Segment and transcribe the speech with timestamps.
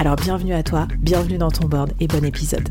[0.00, 2.66] Alors bienvenue à toi, bienvenue dans ton board et bon épisode.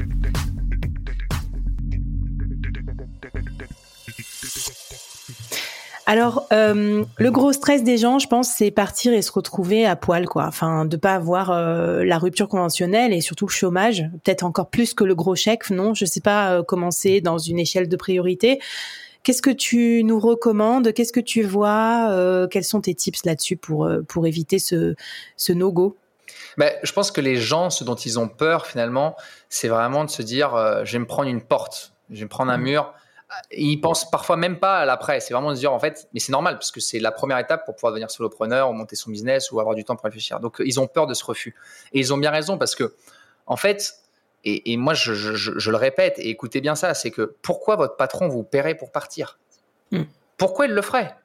[6.07, 9.95] Alors, euh, le gros stress des gens, je pense, c'est partir et se retrouver à
[9.95, 10.45] poil, quoi.
[10.47, 14.95] Enfin, de pas avoir euh, la rupture conventionnelle et surtout le chômage, peut-être encore plus
[14.95, 15.69] que le gros chèque.
[15.69, 18.59] Non, je sais pas euh, comment c'est dans une échelle de priorité.
[19.21, 20.93] Qu'est-ce que tu nous recommandes?
[20.93, 22.47] Qu'est-ce que tu vois?
[22.49, 24.95] Quels sont tes tips là-dessus pour pour éviter ce
[25.35, 25.95] ce no-go?
[26.57, 29.15] Ben, je pense que les gens, ce dont ils ont peur finalement,
[29.49, 30.51] c'est vraiment de se dire,
[30.83, 32.63] je vais me prendre une porte, je vais me prendre un mmh.
[32.63, 32.93] mur
[33.51, 35.19] ils pensent parfois même pas à l'après.
[35.19, 37.37] C'est vraiment de se dire, en fait, mais c'est normal, parce que c'est la première
[37.37, 40.39] étape pour pouvoir devenir solopreneur ou monter son business ou avoir du temps pour réfléchir.
[40.39, 41.55] Donc, ils ont peur de ce refus.
[41.93, 42.95] Et ils ont bien raison, parce que,
[43.45, 43.95] en fait,
[44.45, 48.43] et, moi, je, le répète, et écoutez bien ça, c'est que pourquoi votre patron vous
[48.43, 49.37] paierait pour partir?
[49.91, 50.03] Hmm.
[50.37, 51.15] Pourquoi il le ferait?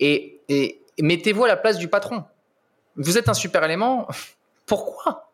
[0.00, 2.24] Et, et mettez-vous à la place du patron.
[2.96, 4.08] Vous êtes un super élément,
[4.66, 5.32] pourquoi?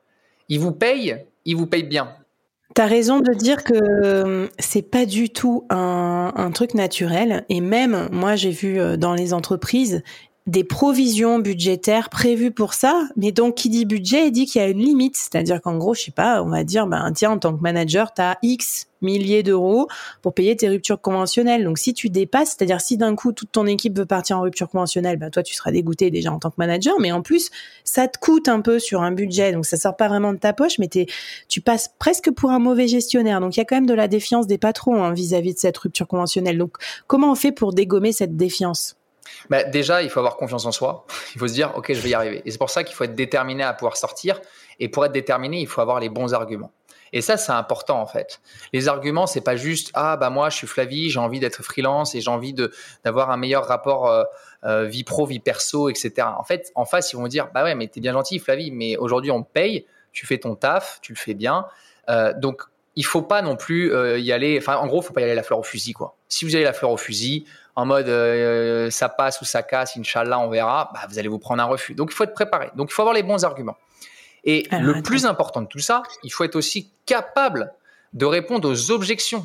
[0.49, 2.15] Il vous paye, il vous paye bien.
[2.75, 7.45] T'as raison de dire que euh, c'est pas du tout un, un, truc naturel.
[7.51, 10.03] Et même, moi, j'ai vu euh, dans les entreprises,
[10.47, 13.07] des provisions budgétaires prévues pour ça.
[13.17, 15.17] Mais donc, qui dit budget, dit qu'il y a une limite.
[15.17, 18.13] C'est-à-dire qu'en gros, je sais pas, on va dire, ben, tiens, en tant que manager,
[18.13, 19.89] tu as X milliers d'euros
[20.21, 21.65] pour payer tes ruptures conventionnelles.
[21.65, 24.69] Donc, si tu dépasses, c'est-à-dire si d'un coup, toute ton équipe veut partir en rupture
[24.69, 26.95] conventionnelle, ben, toi, tu seras dégoûté déjà en tant que manager.
[26.99, 27.51] Mais en plus,
[27.85, 29.53] ça te coûte un peu sur un budget.
[29.53, 32.89] Donc, ça sort pas vraiment de ta poche, mais tu passes presque pour un mauvais
[32.89, 33.41] gestionnaire.
[33.41, 35.59] Donc, il y a quand même de la défiance des patrons hein, vis-à-vis -vis de
[35.59, 36.59] cette rupture conventionnelle.
[36.59, 36.77] Donc,
[37.07, 38.97] comment on fait pour dégommer cette défiance?
[39.51, 41.07] Bah, déjà, il faut avoir confiance en soi.
[41.35, 42.43] Il faut se dire, OK, je vais y arriver.
[42.45, 44.41] Et c'est pour ça qu'il faut être déterminé à pouvoir sortir.
[44.79, 46.73] Et pour être déterminé, il faut avoir les bons arguments.
[47.13, 48.41] Et ça, c'est important en fait.
[48.73, 52.15] Les arguments, c'est pas juste ah bah moi je suis Flavie, j'ai envie d'être freelance
[52.15, 52.55] et j'ai envie
[53.05, 54.25] d'avoir un meilleur rapport euh,
[54.65, 56.29] euh, vie pro, vie perso, etc.
[56.39, 58.97] En fait, en face, ils vont dire bah ouais, mais t'es bien gentil, Flavie, mais
[58.97, 61.67] aujourd'hui on paye, tu fais ton taf, tu le fais bien.
[62.09, 62.63] Euh, donc
[62.97, 64.59] il faut pas non plus y aller.
[64.59, 66.17] Enfin, en gros, faut pas y aller la fleur au fusil quoi.
[66.33, 67.45] Si vous allez la fleur au fusil,
[67.77, 71.39] en mode euh, ça passe ou ça casse, Inch'Allah, on verra, bah, vous allez vous
[71.39, 71.95] prendre un refus.
[71.95, 72.71] Donc il faut être préparé.
[72.75, 73.77] Donc il faut avoir les bons arguments.
[74.45, 77.75] Et le plus important de tout ça, il faut être aussi capable
[78.15, 79.45] de répondre aux objections.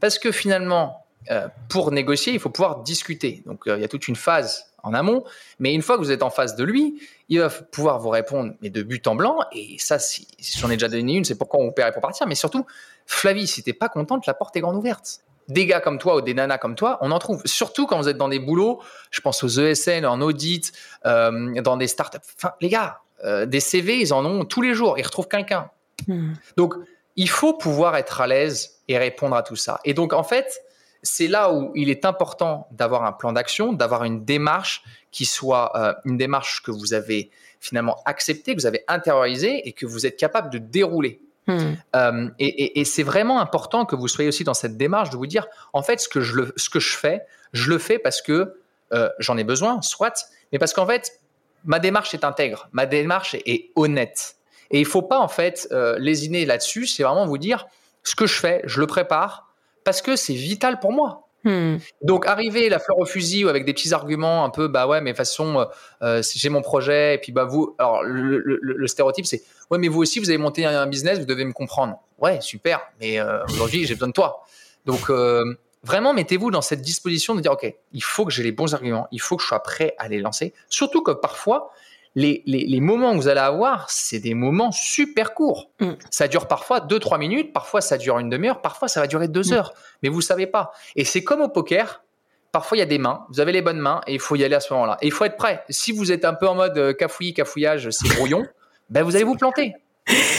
[0.00, 3.42] Parce que finalement, euh, pour négocier, il faut pouvoir discuter.
[3.44, 5.24] Donc euh, il y a toute une phase en amont,
[5.58, 8.54] mais une fois que vous êtes en face de lui, il va pouvoir vous répondre,
[8.62, 9.40] mais de but en blanc.
[9.50, 12.28] Et ça, si, j'en ai déjà donné une, c'est pourquoi on paierait pour partir.
[12.28, 12.64] Mais surtout,
[13.06, 16.20] Flavie, si t'es pas contente, la porte est grande ouverte des gars comme toi ou
[16.20, 17.42] des nanas comme toi, on en trouve.
[17.44, 18.80] Surtout quand vous êtes dans des boulots,
[19.10, 20.72] je pense aux ESN, en audit,
[21.04, 22.18] euh, dans des startups.
[22.36, 24.98] Enfin, les gars, euh, des CV, ils en ont tous les jours.
[24.98, 25.70] Ils retrouvent quelqu'un.
[26.06, 26.34] Hmm.
[26.56, 26.74] Donc,
[27.16, 29.80] il faut pouvoir être à l'aise et répondre à tout ça.
[29.84, 30.62] Et donc, en fait,
[31.02, 35.72] c'est là où il est important d'avoir un plan d'action, d'avoir une démarche qui soit
[35.76, 37.30] euh, une démarche que vous avez
[37.60, 41.20] finalement acceptée, que vous avez intériorisée et que vous êtes capable de dérouler.
[41.46, 41.74] Hmm.
[41.94, 45.46] Euh, et, c'est vraiment important que vous soyez aussi dans cette démarche de vous dire,
[45.72, 48.60] en fait, ce que je, le, ce que je fais, je le fais parce que
[48.92, 51.20] euh, j'en ai besoin, soit, mais parce qu'en fait,
[51.64, 54.36] ma démarche est intègre, ma démarche est, honnête.
[54.70, 57.66] Et il faut pas, en fait, euh, lésiner là-dessus, c'est vraiment vous dire,
[58.02, 59.52] ce que je fais, je le prépare
[59.84, 61.25] parce que c'est vital pour moi.
[61.46, 61.76] Hmm.
[62.02, 65.00] Donc arriver la fleur au fusil ou avec des petits arguments un peu bah ouais
[65.00, 65.64] mais de façon euh,
[66.02, 70.00] euh, j'ai mon projet et puis bah vous alors le, stéréotype c'est ouais mais vous
[70.00, 72.00] aussi vous avez monté un business vous devez me comprendre.
[72.18, 74.44] Ouais super mais euh, aujourd'hui j'ai besoin de toi.
[74.86, 75.08] Donc
[75.84, 79.06] vraiment mettez-vous dans cette disposition de dire ok il faut que j'ai les bons arguments
[79.12, 80.52] il faut que je sois prêt à les lancer.
[80.68, 81.70] Surtout que parfois
[82.16, 85.70] les, moments que vous allez avoir, c'est des moments super courts.
[85.80, 85.92] Mm.
[86.10, 89.40] Ça dure parfois 2-3 minutes, parfois ça dure une demi-heure, parfois ça va durer 2
[89.40, 89.52] mm.
[89.52, 89.74] heures.
[90.02, 90.72] Mais vous ne savez pas.
[90.96, 92.02] Et c'est comme au poker.
[92.52, 94.42] Parfois, il y a des mains, vous avez les bonnes mains et il faut y
[94.42, 94.96] aller à ce moment-là.
[95.02, 95.62] Et il faut être prêt.
[95.68, 98.46] Si vous êtes un peu en mode euh, cafouillis, cafouillage, c'est brouillon,
[98.88, 99.74] ben vous allez vous planter.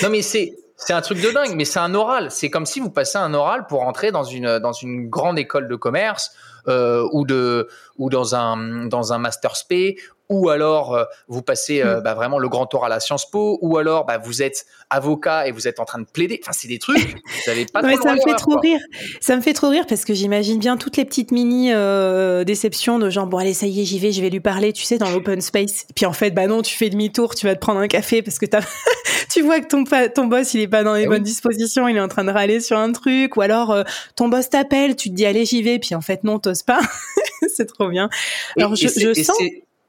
[0.01, 0.57] non, mais c'est.
[0.79, 2.29] C'est un truc de dingue, mais c'est un oral.
[2.29, 5.67] C'est comme si vous passez un oral pour entrer dans une, dans une grande école
[5.67, 6.31] de commerce
[6.67, 9.97] euh, ou, de, ou dans, un, dans un master spé
[10.29, 12.03] ou alors euh, vous passez euh, mm.
[12.03, 15.51] bah, vraiment le grand oral à Sciences Po, ou alors bah, vous êtes avocat et
[15.51, 16.39] vous êtes en train de plaider.
[16.43, 16.97] Enfin, c'est des trucs.
[17.45, 17.81] Vous avez pas.
[18.01, 18.79] ça me fait trop rire.
[19.21, 22.99] Ça me fait trop rire parce que j'imagine bien toutes les petites mini euh, déceptions
[22.99, 24.97] de genre bon allez ça y est j'y vais, je vais lui parler, tu sais
[24.97, 25.85] dans l'open space.
[25.95, 28.39] Puis en fait bah non tu fais demi-tour, tu vas te prendre un café parce
[28.39, 28.45] que
[29.29, 29.83] tu vois que ton
[30.13, 32.31] ton boss il est pas dans les eh bonnes dispositions, il est en train de
[32.31, 33.75] râler sur un truc, ou alors
[34.15, 36.79] ton boss t'appelle, tu te dis allez j'y vais, puis en fait non t'oses pas.
[37.55, 38.09] c'est trop bien.
[38.57, 39.37] Alors je, je sens.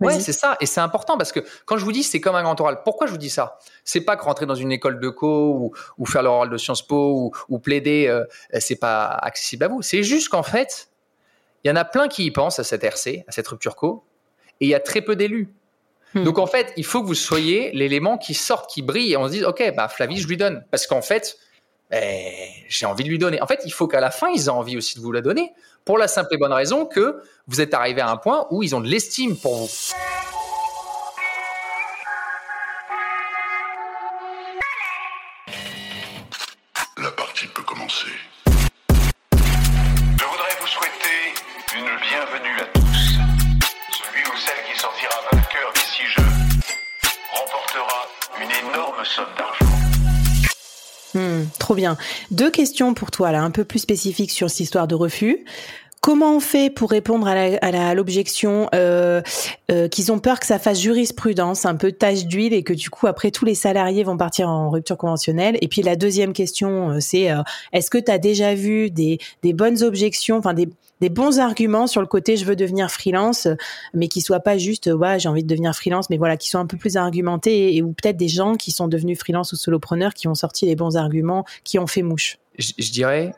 [0.01, 2.43] Ouais, c'est ça, et c'est important parce que quand je vous dis c'est comme un
[2.43, 3.59] grand oral, pourquoi je vous dis ça?
[3.85, 6.87] C'est pas que rentrer dans une école de co ou, ou faire l'oral de Sciences
[6.87, 8.25] Po ou, plaider, euh,
[8.61, 9.83] c'est pas accessible à vous.
[9.83, 10.89] C'est juste qu'en fait,
[11.65, 14.05] il y en a plein qui y pensent à cette RC, à cette rupture co,
[14.61, 15.53] et il y a très peu d'élus.
[16.15, 16.23] Hmm.
[16.23, 19.27] Donc en fait, il faut que vous soyez l'élément qui sorte, qui brille, et on
[19.27, 21.39] se dise ok, bah Flavie, je lui donne, parce qu'en fait,
[21.91, 22.33] ben,
[22.69, 23.41] j'ai envie de lui donner.
[23.41, 25.53] En fait, il faut qu'à la fin, ils aient envie aussi de vous la donner,
[25.85, 28.77] pour la simple et bonne raison que vous êtes arrivé à un point où ils
[28.77, 29.69] ont de l'estime pour vous.
[36.99, 38.09] La partie peut commencer.
[38.51, 41.33] Je voudrais vous souhaiter
[41.75, 43.19] une bienvenue à tous.
[43.93, 46.23] Celui ou celle qui sortira vainqueur d'ici jeu
[47.33, 48.07] remportera
[48.43, 49.58] une énorme somme d'argent.
[51.69, 51.99] Trop bien.
[52.31, 55.45] Deux questions pour toi là, un peu plus spécifiques sur cette histoire de refus.
[56.01, 59.21] Comment on fait pour répondre à l'objection euh,
[59.71, 62.89] euh, qu'ils ont peur que ça fasse jurisprudence, un peu tache d'huile et que du
[62.89, 65.59] coup après tous les salariés vont partir en rupture conventionnelle?
[65.61, 67.29] Et puis la deuxième question, euh, c'est
[67.73, 70.69] est-ce que tu as déjà vu des, bonnes objections, enfin des,
[71.09, 73.49] bons arguments sur le côté je veux devenir freelance,
[73.93, 76.61] mais qui soient pas juste ouais j'ai envie de devenir freelance, mais voilà qui soient
[76.61, 80.15] un peu plus argumentés et, ou peut-être des gens qui sont devenus freelance ou solopreneurs
[80.15, 82.39] qui ont sorti les bons arguments, qui ont fait mouche?
[82.59, 83.33] je dirais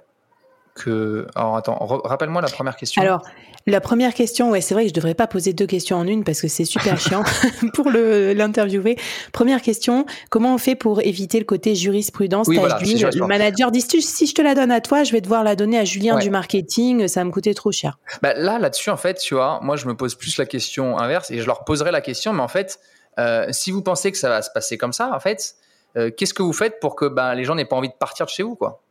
[1.34, 3.02] alors attends, rappelle-moi la première question.
[3.02, 3.22] Alors,
[3.66, 6.24] la première question, ouais, c'est vrai que je devrais pas poser deux questions en une
[6.24, 7.22] parce que c'est super chiant
[7.74, 8.96] pour l'interviewer.
[9.32, 12.48] Première question, comment on fait pour éviter le côté jurisprudence?
[12.48, 15.78] Le manager dit si je te la donne à toi, je vais devoir la donner
[15.78, 17.98] à Julien du marketing, ça va me coûter trop cher.
[18.22, 21.30] Bah, là, là-dessus, en fait, tu vois, moi, je me pose plus la question inverse
[21.30, 22.80] et je leur poserai la question, mais en fait,
[23.18, 25.54] euh, si vous pensez que ça va se passer comme ça, en fait,
[25.96, 28.26] euh, qu'est-ce que vous faites pour que ben, les gens n'aient pas envie de partir
[28.26, 28.82] de chez vous, quoi?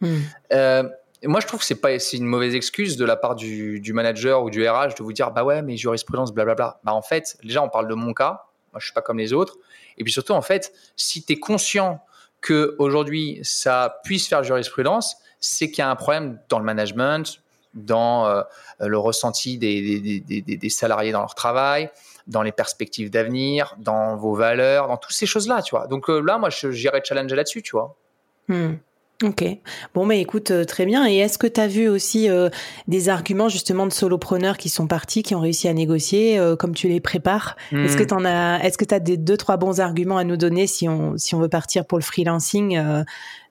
[0.00, 0.18] Hmm.
[0.52, 0.88] euh,
[1.26, 4.42] moi, je trouve que c'est pas c'est une mauvaise excuse de la part du, manager
[4.42, 6.80] ou du RH de vous dire bah ouais, mais jurisprudence, blablabla.
[6.84, 8.44] Bah en fait, déjà, on parle de mon cas.
[8.72, 9.56] Moi, je suis pas comme les autres.
[9.98, 12.00] Et puis surtout, en fait, si tu es conscient
[12.40, 17.40] que aujourd'hui ça puisse faire jurisprudence, c'est qu'il y a un problème dans le management,
[17.74, 18.42] dans euh,
[18.80, 21.90] le ressenti des, salariés dans leur travail,
[22.26, 25.86] dans les perspectives d'avenir, dans vos valeurs, dans toutes ces choses-là, tu vois.
[25.86, 27.96] Donc euh, là, moi, j'irais challenger là-dessus, tu vois.
[28.48, 28.74] Hmm.
[29.22, 29.44] Ok.
[29.94, 31.08] Bon, mais écoute, euh, très bien.
[31.08, 32.48] Et est-ce que tu as vu aussi euh,
[32.88, 36.74] des arguments justement de solopreneurs qui sont partis, qui ont réussi à négocier, euh, comme
[36.74, 37.56] tu les prépares?
[37.70, 38.20] Est-ce que hmm.
[38.20, 40.88] tu as, est-ce que tu as des deux, trois bons arguments à nous donner si
[40.88, 42.76] on, si on veut partir pour le freelancing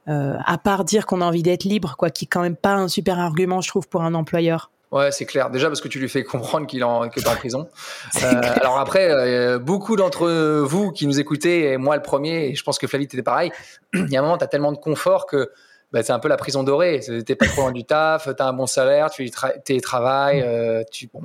[0.05, 2.89] à part dire qu'on a envie d'être libre, quoi, qui est quand même pas un
[2.89, 4.72] super argument, je trouve, pour un employeur?
[4.93, 5.49] Ouais, c'est clair.
[5.49, 7.67] Déjà parce que tu lui fais comprendre qu'il est en, en prison.
[8.21, 12.77] alors après, beaucoup d'entre vous qui nous écoutez, et moi le premier, et je pense
[12.77, 13.51] que Flavie était pareil,
[13.93, 15.51] il y a un moment, tu as tellement de confort que
[15.91, 17.01] bah, c'est un peu la prison dorée.
[17.25, 19.31] T'es pas trop loin du taf, tu as un bon salaire, tu
[19.65, 20.41] télétravailles.
[20.41, 21.21] Euh, tu, bon.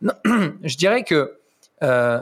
[0.00, 0.14] Non,
[0.62, 1.38] je dirais que
[1.82, 2.18] euh,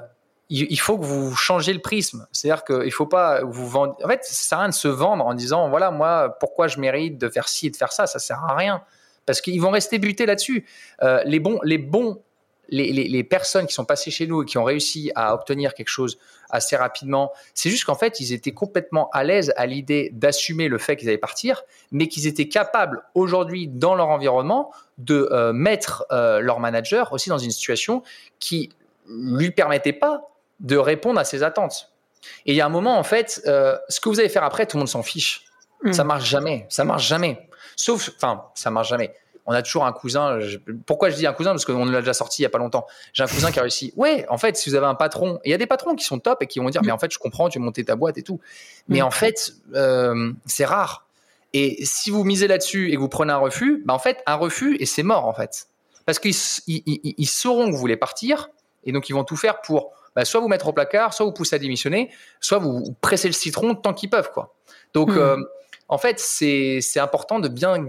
[0.48, 2.26] il, faut que vous changez le prisme.
[2.32, 3.96] C'est-à-dire qu'il faut pas vous vendre.
[4.04, 6.80] En fait, ça sert à rien de se vendre en disant voilà, moi, pourquoi je
[6.80, 8.08] mérite de faire ci et de faire ça?
[8.08, 8.82] Ça sert à rien
[9.30, 10.66] parce qu'ils vont rester butés là-dessus.
[11.04, 12.20] Euh, les bons, les bons,
[12.68, 15.88] les, les, personnes qui sont passées chez nous et qui ont réussi à obtenir quelque
[15.88, 16.18] chose
[16.48, 20.78] assez rapidement, c'est juste qu'en fait, ils étaient complètement à l'aise à l'idée d'assumer le
[20.78, 26.06] fait qu'ils allaient partir, mais qu'ils étaient capables aujourd'hui dans leur environnement de euh, mettre
[26.10, 28.02] euh, leur manager aussi dans une situation
[28.40, 28.70] qui
[29.08, 31.92] lui permettait pas de répondre à ses attentes.
[32.46, 34.76] Et il y a un moment, en fait, ce que vous allez faire après, tout
[34.76, 35.44] le monde s'en fiche.
[35.84, 35.92] Mmh.
[35.92, 36.66] Ça marche jamais.
[36.68, 37.48] Ça marche jamais.
[37.80, 39.14] Sauf, enfin, ça marche jamais.
[39.46, 40.38] On a toujours un cousin.
[40.84, 41.52] pourquoi je dis un cousin?
[41.52, 42.86] Parce qu'on l'a déjà sorti il y a pas longtemps.
[43.14, 43.94] J'ai un cousin qui a réussi.
[43.96, 46.18] Ouais, en fait, si vous avez un patron, il y a des patrons qui sont
[46.18, 48.18] top et qui vont dire, mais en fait, je comprends, tu veux monter ta boîte
[48.18, 48.38] et tout.
[48.88, 51.06] Mais en fait, euh, c'est rare.
[51.54, 54.34] Et si vous misez là-dessus et que vous prenez un refus, bah en fait, un
[54.34, 55.68] refus et c'est mort en fait.
[56.04, 56.34] Parce qu'ils
[56.66, 58.50] ils, sauront que vous voulez partir
[58.84, 61.32] et donc ils vont tout faire pour bah, soit vous mettre au placard, soit vous
[61.32, 62.10] pousser à démissionner,
[62.40, 64.54] soit vous, presser le citron tant qu'ils peuvent quoi.
[64.92, 65.18] Donc hmm.
[65.18, 65.36] euh,
[65.90, 67.84] en fait, c'est important de bien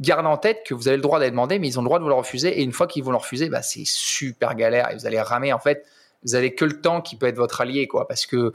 [0.00, 1.98] garder en tête que vous avez le droit d'aller demander, mais ils ont le droit
[1.98, 2.60] de vous le refuser.
[2.60, 5.52] Et une fois qu'ils vont le refuser, bah, c'est super galère et vous allez ramer
[5.52, 5.86] en fait
[6.24, 8.52] Vous avez que le temps qui peut être votre allié, quoi, parce que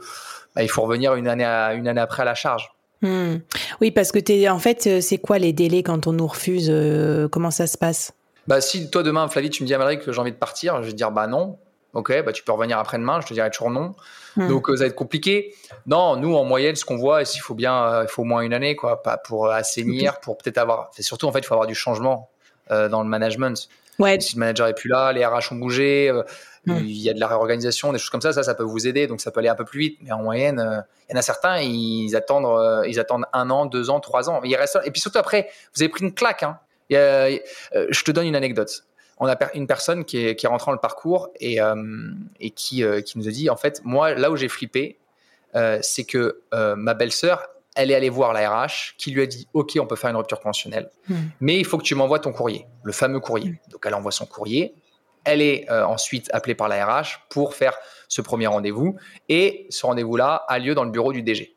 [0.54, 2.70] bah, il faut revenir une année, à, une année après à la charge.
[3.00, 3.36] Hmm.
[3.80, 6.68] Oui, parce que es, en fait, euh, c'est quoi les délais quand on nous refuse
[6.70, 8.12] euh, Comment ça se passe?
[8.46, 10.86] Bah, si toi demain, Flavie, tu me dis à que j'ai envie de partir, je
[10.86, 11.56] vais te dire bah non.
[11.92, 13.20] Ok, bah tu peux revenir après-demain.
[13.20, 13.94] Je te dirai toujours non.
[14.36, 14.48] Hmm.
[14.48, 15.54] Donc euh, ça va être compliqué.
[15.86, 18.42] Non, nous en moyenne, ce qu'on voit, c'est qu'il faut bien, il faut au moins
[18.42, 20.90] une année, quoi, pas pour assainir, pour peut-être avoir.
[20.98, 22.30] Surtout en fait, il faut avoir du changement
[22.68, 23.68] dans le management.
[23.98, 24.18] Ouais.
[24.20, 26.10] Si le manager est plus là, les RH ont bougé,
[26.66, 26.76] Hmm.
[26.84, 29.06] Il y a de la réorganisation, des choses comme ça, ça, ça peut vous aider,
[29.06, 29.98] donc ça peut aller un peu plus vite.
[30.02, 33.48] Mais en moyenne, euh, il y en a certains, ils attendent, euh, ils attendent un
[33.50, 34.40] an, deux ans, trois ans.
[34.44, 34.78] il reste...
[34.84, 36.42] Et puis surtout après, vous avez pris une claque.
[36.42, 36.58] Hein.
[36.92, 37.38] Euh,
[37.72, 38.84] je te donne une anecdote.
[39.20, 41.58] On a une personne qui est, qui est rentrée dans le parcours et,
[42.40, 44.98] et qui, qui nous a dit, en fait, moi, là où j'ai flippé,
[45.82, 46.40] c'est que
[46.76, 49.96] ma belle-sœur, elle est allée voir la RH qui lui a dit Ok, on peut
[49.96, 51.14] faire une rupture conventionnelle, hmm.
[51.40, 53.50] mais il faut que tu m'envoies ton courrier, le fameux courrier.
[53.50, 53.70] Hmm.
[53.70, 54.74] Donc elle envoie son courrier.
[55.24, 57.76] Elle est euh, ensuite appelée par la RH pour faire
[58.08, 58.96] ce premier rendez-vous
[59.28, 61.54] et ce rendez-vous-là a lieu dans le bureau du DG.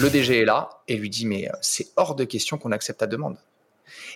[0.00, 3.00] Le DG est là et lui dit mais euh, c'est hors de question qu'on accepte
[3.00, 3.36] ta demande.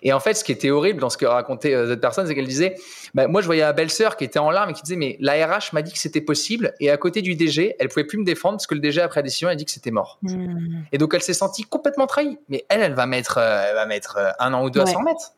[0.03, 2.35] Et en fait, ce qui était horrible dans ce que racontait euh, cette personne, c'est
[2.35, 2.77] qu'elle disait,
[3.15, 5.47] bah, moi je voyais la belle-sœur qui était en larmes et qui disait, mais la
[5.47, 8.25] RH m'a dit que c'était possible et à côté du DG, elle pouvait plus me
[8.25, 10.19] défendre parce que le DG après la décision, a dit que c'était mort.
[10.23, 10.83] Hmm.
[10.93, 12.39] Et donc elle s'est sentie complètement trahie.
[12.49, 15.33] Mais elle, elle va mettre, elle va mettre un an ou deux à s'en remettre.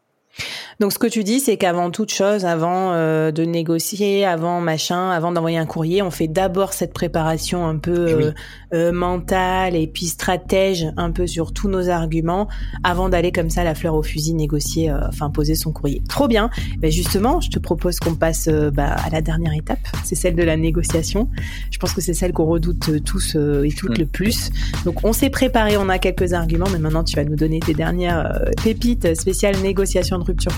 [0.80, 5.10] Donc ce que tu dis, c'est qu'avant toute chose, avant euh, de négocier, avant machin,
[5.10, 8.32] avant d'envoyer un courrier, on fait d'abord cette préparation un peu eh euh,
[8.74, 12.48] euh, mentale et puis stratège un peu sur tous nos arguments
[12.84, 16.02] avant d'aller comme ça la fleur au fusil négocier, enfin poser son courrier.
[16.08, 16.50] Trop bien.
[16.78, 20.42] Ben justement, je te propose qu'on passe bah, à la dernière étape, c'est celle de
[20.42, 21.28] la négociation.
[21.70, 24.50] Je pense que c'est celle qu'on redoute tous et toutes le plus.
[24.84, 27.74] Donc on s'est préparé, on a quelques arguments, mais maintenant tu vas nous donner tes
[27.74, 30.52] dernières pépites spéciales négociation rupture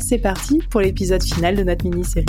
[0.00, 2.26] c'est parti pour l'épisode final de notre mini-série.